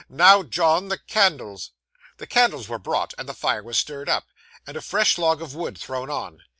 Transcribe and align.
Now, 0.09 0.41
John, 0.41 0.87
the 0.87 0.97
candles.' 0.97 1.73
The 2.17 2.25
candles 2.25 2.67
were 2.67 2.79
brought, 2.79 3.13
the 3.19 3.35
fire 3.35 3.61
was 3.61 3.77
stirred 3.77 4.09
up, 4.09 4.25
and 4.65 4.75
a 4.75 4.81
fresh 4.81 5.19
log 5.19 5.43
of 5.43 5.53
wood 5.53 5.77
thrown 5.77 6.09
on. 6.09 6.41